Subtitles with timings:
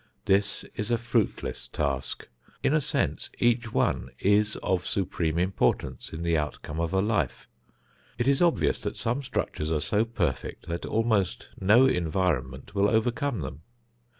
[0.25, 2.27] This is a fruitless task.
[2.63, 7.47] In a sense, each one is of supreme importance in the outcome of a life.
[8.17, 13.41] It is obvious that some structures are so perfect that almost no environment will overcome
[13.41, 13.61] them.